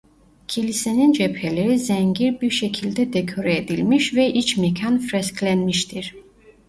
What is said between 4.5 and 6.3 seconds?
mekan fresklenmiştir.